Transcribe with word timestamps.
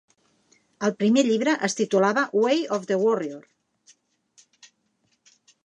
El 0.87 0.93
primer 1.01 1.23
llibre 1.27 1.53
es 1.67 1.77
titulava 1.81 2.23
"Way 2.39 2.63
of 2.79 2.89
the 2.93 2.99
Warrior". 3.03 3.47